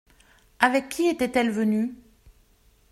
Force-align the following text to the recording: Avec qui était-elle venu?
Avec 0.57 0.89
qui 0.89 1.05
était-elle 1.05 1.51
venu? 1.51 1.93